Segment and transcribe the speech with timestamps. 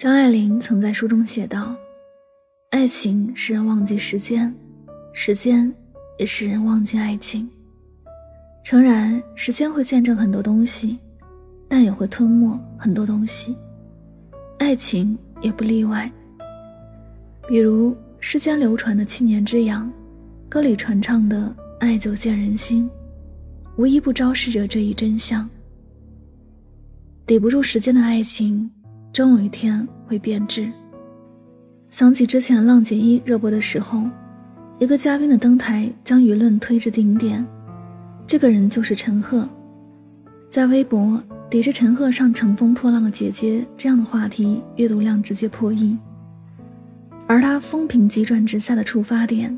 [0.00, 1.76] 张爱玲曾在书中写道
[2.72, 4.50] ：“爱情使人忘记时间，
[5.12, 5.70] 时间
[6.18, 7.46] 也使人忘记爱情。
[8.64, 10.98] 诚然，时间会见证很多东西，
[11.68, 13.54] 但也会吞没很多东西。
[14.58, 16.10] 爱情也不例外。
[17.46, 19.92] 比如世间流传的七年之痒，
[20.48, 22.88] 歌里传唱的爱久见人心，
[23.76, 25.46] 无一不昭示着这一真相。
[27.26, 28.66] 抵不住时间的爱情。”
[29.12, 30.70] 终有一天会变质。
[31.88, 34.04] 想起之前《浪姐一》热播的时候，
[34.78, 37.44] 一个嘉宾的登台将舆论推至顶点，
[38.26, 39.48] 这个人就是陈赫。
[40.48, 45.96] 在微博抵制陈赫上乘风破浪的姐姐这样的话题，阅读量直接破亿。
[47.26, 49.56] 而他风评急转直下的触发点，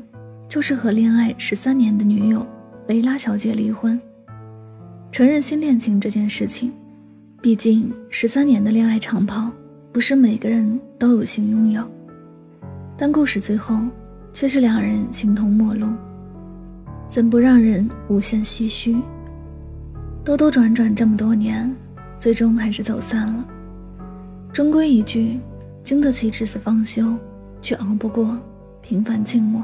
[0.49, 2.45] 就是和恋爱十三年的女友
[2.87, 3.99] 雷拉小姐离婚，
[5.11, 6.71] 承认新恋情这件事情。
[7.43, 9.51] 毕竟十三年的恋爱长跑，
[9.91, 11.85] 不是每个人都有幸拥有。
[12.95, 13.77] 但故事最后
[14.31, 15.87] 却是两人形同陌路，
[17.05, 18.95] 怎不让人无限唏嘘？
[20.23, 21.69] 兜兜转转这么多年，
[22.17, 23.45] 最终还是走散了。
[24.53, 25.37] 终归一句，
[25.83, 27.13] 经得起至死方休，
[27.61, 28.39] 却熬不过
[28.81, 29.61] 平凡静默。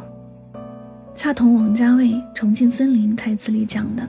[1.16, 4.06] 恰同王家卫《重庆森林》台词里讲的：“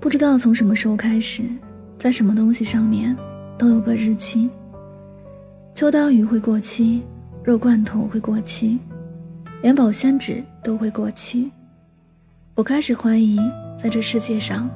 [0.00, 1.42] 不知道从什么时候开始。”
[1.98, 3.16] 在什么东西上面
[3.56, 4.50] 都有个日期。
[5.74, 7.02] 秋刀鱼会过期，
[7.42, 8.78] 肉罐头会过期，
[9.62, 11.50] 连保鲜纸都会过期。
[12.54, 13.38] 我开始怀疑，
[13.76, 14.68] 在这世界上，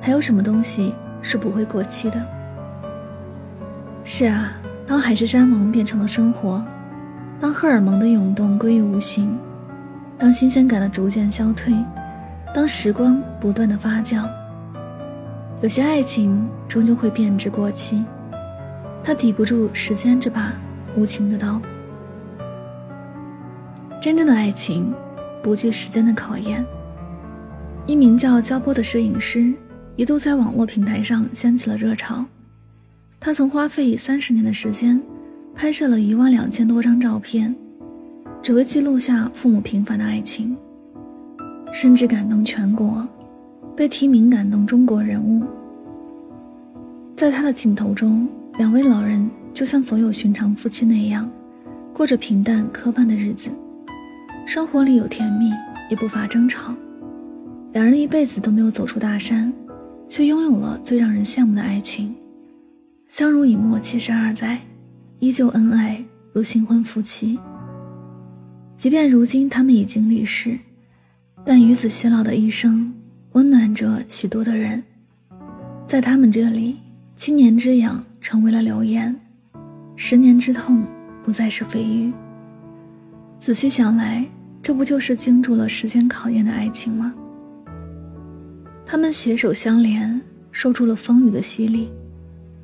[0.00, 2.24] 还有什么东西是不会过期的？
[4.04, 4.52] 是啊，
[4.86, 6.64] 当海誓山盟变成了生活，
[7.40, 9.36] 当荷尔蒙的涌动归于无形，
[10.18, 11.74] 当新鲜感的逐渐消退，
[12.54, 14.28] 当时光不断的发酵。
[15.64, 18.04] 有些爱情终究会变质过期，
[19.02, 20.52] 它抵不住时间这把
[20.94, 21.58] 无情的刀。
[23.98, 24.92] 真正的爱情
[25.42, 26.62] 不惧时间的考验。
[27.86, 29.54] 一名叫焦波的摄影师
[29.96, 32.22] 一度在网络平台上掀起了热潮，
[33.18, 35.00] 他曾花费三十年的时间
[35.54, 37.56] 拍摄了一万两千多张照片，
[38.42, 40.54] 只为记录下父母平凡的爱情，
[41.72, 43.08] 甚至感动全国。
[43.76, 45.42] 被提名感动中国人物，
[47.16, 51.28] 在他的镜头中，两位老人就像所有寻常夫妻那样，
[51.92, 53.50] 过着平淡磕绊的日子，
[54.46, 55.50] 生活里有甜蜜，
[55.90, 56.72] 也不乏争吵。
[57.72, 59.52] 两人一辈子都没有走出大山，
[60.08, 62.14] 却拥有了最让人羡慕的爱情，
[63.08, 64.60] 相濡以沫七十二载，
[65.18, 66.00] 依旧恩爱
[66.32, 67.36] 如新婚夫妻。
[68.76, 70.56] 即便如今他们已经离世，
[71.44, 72.94] 但与子偕老的一生。
[73.34, 74.80] 温暖着许多的人，
[75.88, 76.78] 在他们这里，
[77.16, 79.12] 七年之痒成为了流言，
[79.96, 80.86] 十年之痛
[81.24, 82.12] 不再是蜚语。
[83.36, 84.24] 仔细想来，
[84.62, 87.12] 这不就是经住了时间考验的爱情吗？
[88.86, 90.20] 他们携手相连，
[90.52, 91.90] 受住了风雨的洗礼，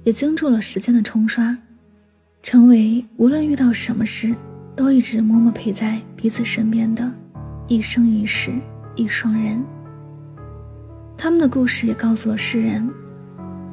[0.04, 1.58] 也经住了时间的冲刷，
[2.44, 4.32] 成为无论遇到什么事，
[4.76, 7.12] 都一直默默陪在彼此身边的，
[7.66, 8.52] 一生一世
[8.94, 9.60] 一双人。
[11.22, 12.90] 他们的故事也告诉了世人，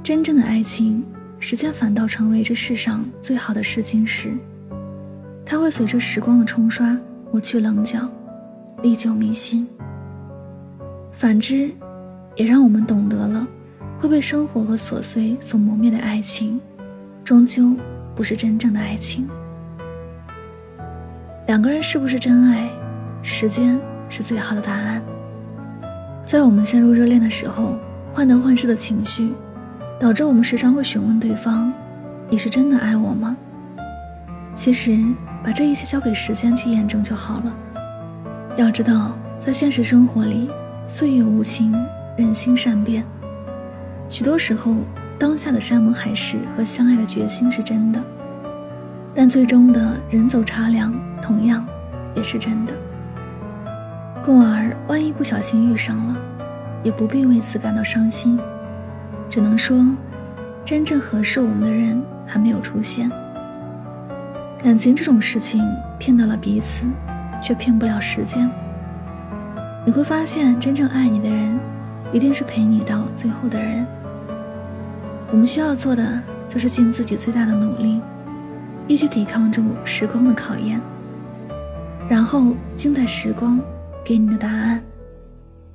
[0.04, 1.02] 真正的爱情，
[1.40, 4.34] 时间反倒成为这世上最好的试金石。
[5.46, 7.00] 它会随着时光的冲刷
[7.32, 8.00] 抹去棱角，
[8.84, 9.66] 历久弥新。
[11.14, 11.72] 反之，
[12.36, 13.48] 也让我们懂得了，
[13.98, 16.60] 会被生活和琐碎所磨灭的爱情，
[17.24, 17.74] 终究
[18.14, 19.26] 不是真正的爱情。
[21.46, 22.70] 两个人是不是真爱，
[23.24, 25.02] 时间是最好的答案。
[26.28, 27.80] 在我们陷入热恋的时候，
[28.12, 29.34] 患得患失的情绪，
[29.98, 31.72] 导致我们时常会询问对方
[32.30, 33.38] ：“你是真的爱我吗？”
[34.54, 35.00] 其实，
[35.42, 37.54] 把这一切交给时间去验证就好了。
[38.58, 40.50] 要知道，在现实生活里，
[40.86, 41.74] 岁月无情，
[42.18, 43.06] 人心善变。
[44.10, 44.76] 许多时候，
[45.18, 48.04] 当下的山盟海誓和相爱的决心是真的，
[49.16, 51.66] 但最终的人走茶凉，同样
[52.14, 52.74] 也是真的。
[54.28, 56.18] 故而，万一不小心遇上了，
[56.84, 58.38] 也不必为此感到伤心，
[59.30, 59.88] 只能说，
[60.66, 63.10] 真正合适我们的人还没有出现。
[64.62, 65.66] 感情这种事情，
[65.98, 66.82] 骗到了彼此，
[67.42, 68.52] 却骗不了时间。
[69.86, 71.58] 你会发现，真正爱你的人，
[72.12, 73.88] 一定是陪你到最后的人。
[75.32, 78.02] 我们需要做的，就是尽自己最大的努力，
[78.88, 80.82] 一起抵抗住时光的考验，
[82.10, 83.58] 然后静待时光。
[84.08, 84.82] 给你的答案，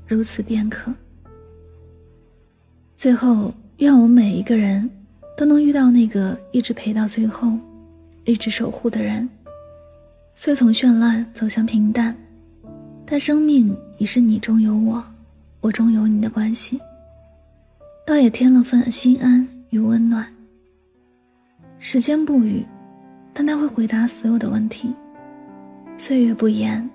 [0.07, 0.91] 如此便可。
[2.97, 4.89] 最后，愿我们每一个人
[5.37, 7.53] 都能遇到那个一直陪到最后，
[8.25, 9.29] 一直守护的人。
[10.33, 12.17] 虽从绚烂走向平淡，
[13.05, 15.05] 但生命已是你中有我，
[15.61, 16.81] 我中有你的关系，
[18.07, 20.27] 倒也添了份心安与温暖。
[21.79, 22.65] 时间不语，
[23.35, 24.89] 但他会回答所有的问题；
[25.99, 26.89] 岁月不言，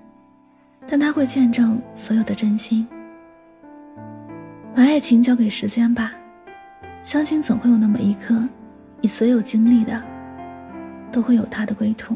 [0.87, 2.87] 但他会见证所有的真心。
[4.73, 6.11] 把爱情交给时间吧，
[7.03, 8.47] 相信总会有那么一刻，
[9.01, 10.01] 你所有经历的，
[11.11, 12.15] 都会有他的归途。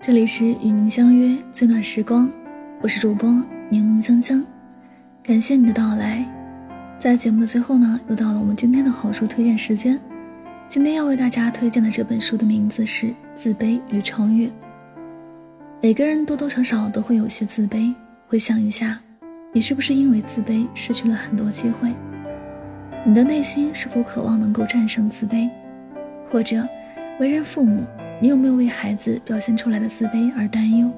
[0.00, 2.28] 这里是与您相约最暖时光，
[2.80, 3.28] 我是主播
[3.68, 4.44] 柠檬香香，
[5.22, 6.26] 感谢你的到来。
[6.98, 10.00] 在节目的最后呢，又到了我们今天的好书推荐时间。
[10.72, 14.46] 今天要为大家推荐的这本书的名字是《自卑与超越》。
[15.82, 17.94] 每个人多多少少都会有些自卑，
[18.26, 18.98] 回想一下，
[19.52, 21.92] 你是不是因为自卑失去了很多机会？
[23.04, 25.46] 你的内心是否渴望能够战胜自卑？
[26.30, 26.66] 或者，
[27.20, 27.84] 为人父母，
[28.18, 30.90] 你有没有为孩子表现出来的自卑而担忧？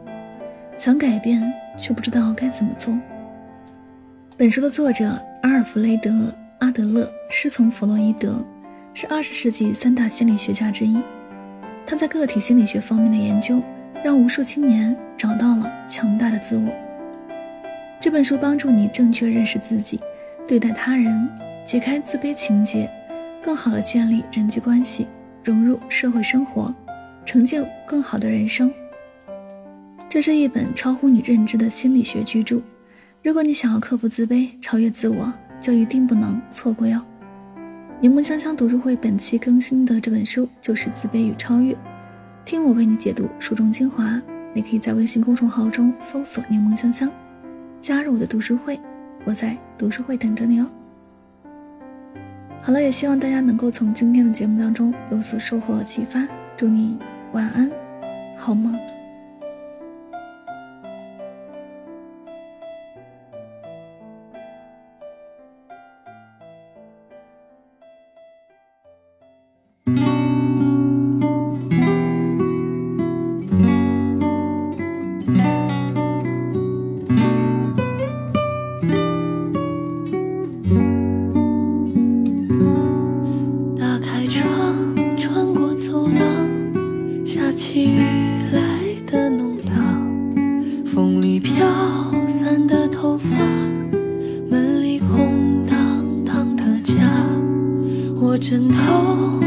[0.76, 2.96] 想改变却不知道该怎么做？
[4.36, 6.10] 本书的作者阿尔弗雷德·
[6.60, 8.40] 阿德勒师从弗洛伊德，
[8.94, 10.98] 是二十世纪三大心理学家之一。
[11.84, 13.62] 他在个体心理学方面的研究。
[14.04, 16.70] 让无数青年找到了强大的自我。
[17.98, 19.98] 这本书帮助你正确认识自己，
[20.46, 21.26] 对待他人，
[21.64, 22.86] 解开自卑情结，
[23.42, 25.06] 更好的建立人际关系，
[25.42, 26.70] 融入社会生活，
[27.24, 28.70] 成就更好的人生。
[30.06, 32.60] 这是一本超乎你认知的心理学巨著。
[33.22, 35.32] 如果你想要克服自卑，超越自我，
[35.62, 37.00] 就一定不能错过哟。
[38.04, 41.72] 柠檬香香读书会本期更新的这本书就是《自卑与超越》。
[42.44, 44.20] 听我为你解读书中精华，
[44.52, 47.10] 你可以在微信公众号中搜索“柠檬香香”，
[47.80, 48.78] 加入我的读书会，
[49.24, 50.66] 我在读书会等着你哦。
[52.60, 56.28] 好了，也希望大家能够从今天的节目当中有所收获和启发，
[56.58, 56.98] 祝你
[57.32, 57.70] 晚安，
[58.36, 58.78] 好梦。
[98.46, 99.43] 枕头。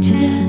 [0.00, 0.47] 见。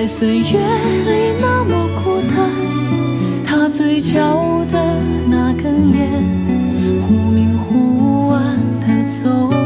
[0.00, 2.48] 在岁月里那么孤单，
[3.44, 4.78] 他嘴角的
[5.28, 6.08] 那根烟，
[7.00, 9.58] 忽明忽暗的走远。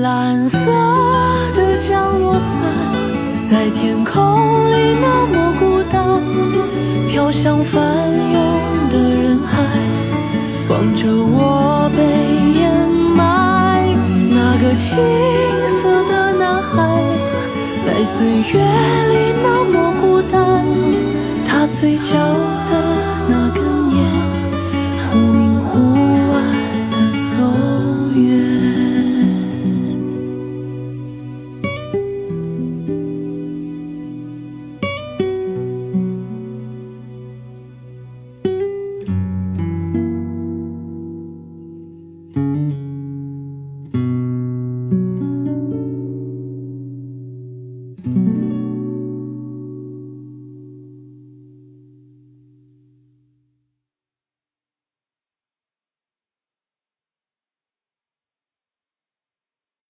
[0.00, 0.56] 蓝色
[1.56, 2.46] 的降落伞，
[3.50, 5.21] 在天空里那。
[7.12, 9.62] 飘向翻涌的人海，
[10.70, 12.02] 望着我被
[12.58, 12.72] 掩
[13.14, 13.84] 埋。
[14.30, 14.96] 那个青
[15.82, 16.72] 涩的男孩，
[17.84, 18.64] 在岁月
[19.12, 20.64] 里那么孤单，
[21.46, 22.14] 他嘴角
[22.70, 22.72] 的
[23.28, 23.41] 那。